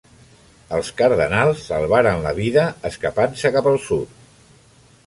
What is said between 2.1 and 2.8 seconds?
la vida